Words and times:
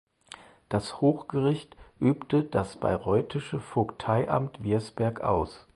Das 0.67 0.99
Hochgericht 0.99 1.77
übte 1.99 2.43
das 2.43 2.75
bayreuthische 2.77 3.59
Vogteiamt 3.59 4.63
Wirsberg 4.63 5.21
aus. 5.21 5.67